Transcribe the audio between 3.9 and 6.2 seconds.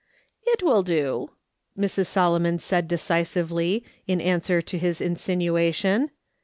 in answer to his insinuation.